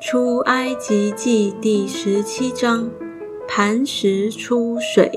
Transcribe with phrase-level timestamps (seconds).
[0.00, 2.88] 出埃及记第十七章，
[3.48, 5.10] 磐石出水。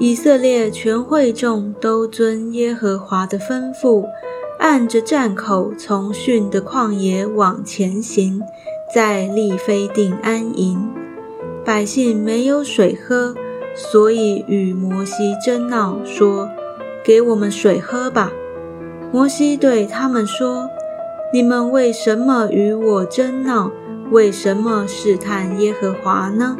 [0.00, 4.04] 以色列全会众都遵耶和华的吩咐，
[4.58, 8.42] 按着站口从逊的旷野往前行，
[8.92, 10.84] 在利非定安营。
[11.64, 13.36] 百姓没有水喝，
[13.76, 16.50] 所以与摩西争闹，说
[17.04, 18.32] ：“给我们水喝吧。”
[19.12, 20.68] 摩西对他们说
[21.34, 23.72] ：“你们为什么与我争闹？
[24.12, 26.56] 为什么试探耶和华呢？”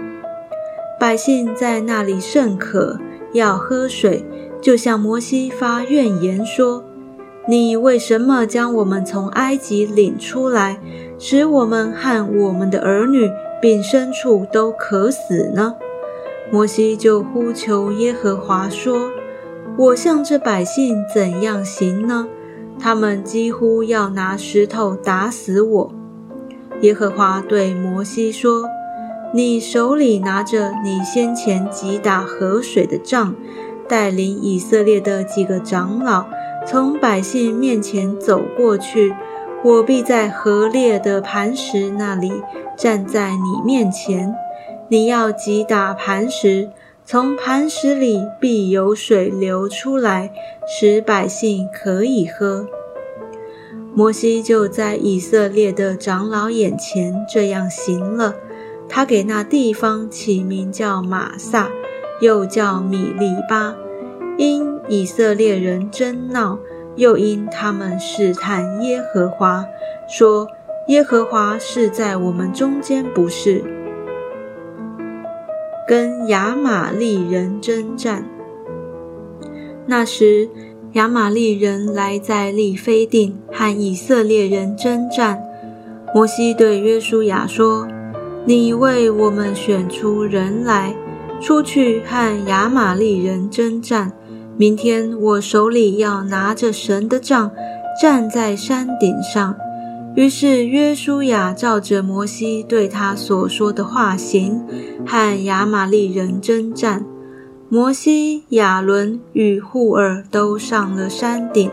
[0.99, 2.99] 百姓在那里甚渴，
[3.35, 4.27] 要喝水，
[4.61, 6.83] 就向摩西发怨言说
[7.47, 10.81] ：“你为什么将我们从埃及领出来，
[11.21, 13.31] 使我们和我们的儿女
[13.63, 15.77] 并牲畜都渴死呢？”
[16.51, 19.13] 摩西就呼求耶和华说
[19.79, 22.27] ：“我向这百姓怎样行呢？”
[22.85, 25.95] 他们几乎要拿石头打死我。
[26.83, 28.69] 耶和华对摩西说
[29.33, 33.35] ：“你手里拿着你先前击打河水的杖，
[33.89, 36.27] 带领以色列的几个长老
[36.67, 39.15] 从百姓面前走过去。
[39.63, 42.43] 我必在河裂的磐石那里
[42.77, 44.37] 站在你面前。
[44.89, 46.69] 你要击打磐石，
[47.07, 50.31] 从磐石里必有水流出来。”
[50.67, 52.67] 使百姓可以喝。
[53.95, 58.35] 摩西就在以色列的长老眼前这样行了。
[58.89, 61.71] 他给那地方起名叫玛萨，
[62.21, 63.75] 又叫米利巴，
[64.37, 66.59] 因以色列人争闹，
[66.97, 69.65] 又因他们试探耶和华，
[70.09, 70.49] 说
[70.89, 73.65] ：“耶和华是在我们中间，不是？”
[75.89, 78.29] 跟亚玛利人征战。
[79.87, 80.49] 那时，
[80.95, 85.43] 亚玛利人来在利非定和以色列人征战。
[86.15, 87.89] 摩西对约书亚说
[88.47, 90.95] ：“你为我们选出人来，
[91.41, 94.13] 出去和亚玛利人征战。
[94.57, 97.51] 明天我手里要拿着神的杖，
[98.01, 99.57] 站在山顶上。”
[100.15, 104.63] 于是约书亚照着摩西对他所说的话行，
[105.05, 107.05] 和亚玛利人征战。
[107.75, 111.69] 摩西、亚伦与户尔都上了山顶。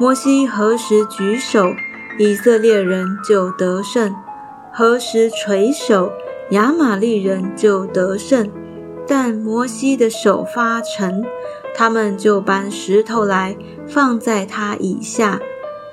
[0.00, 1.70] 摩西何时举手，
[2.18, 4.10] 以色列人就得胜；
[4.72, 6.10] 何时垂手，
[6.50, 8.50] 亚玛利人就得胜。
[9.06, 11.24] 但摩西的手发沉，
[11.72, 13.56] 他们就搬石头来
[13.86, 15.38] 放在他以下，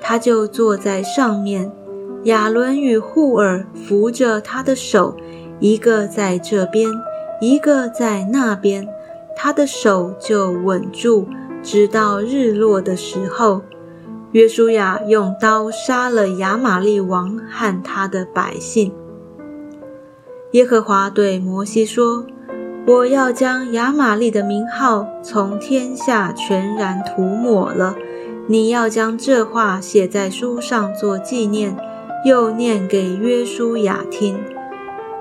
[0.02, 1.70] 他就坐在上面。
[2.24, 5.16] 亚伦与户尔扶着他的手，
[5.60, 6.90] 一个在这边。
[7.40, 8.88] 一个在那边，
[9.44, 11.26] 他的手就稳住，
[11.62, 13.60] 直到日落的时候。
[14.32, 18.90] 约书亚用刀杀了亚玛利王和他的百姓。
[20.52, 22.24] 耶和华对摩西说
[22.88, 27.94] ：“我要将亚玛利的名号从天下全然涂抹了。
[28.46, 31.76] 你要将这话写在书上做纪念，
[32.24, 34.42] 又念给约书亚听。”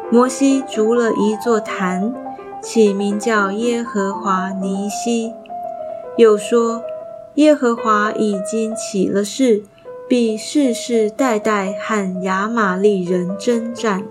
[0.09, 2.13] 摩西筑了一座坛，
[2.63, 5.33] 起名叫耶和华尼西。
[6.15, 6.81] 又说：
[7.35, 9.63] 耶和华已经起了誓，
[10.07, 14.03] 必世世代代和亚玛利人征战。